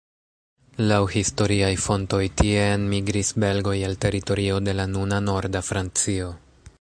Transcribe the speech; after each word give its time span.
Laŭ 0.91 1.01
historiaj 1.15 1.69
fontoj 1.83 2.21
tie 2.41 2.63
enmigris 2.71 3.31
belgoj 3.45 3.77
el 3.91 3.95
teritorio 4.07 4.57
de 4.69 4.77
la 4.81 4.89
nuna 4.95 5.21
norda 5.31 5.63
Francio. 5.73 6.33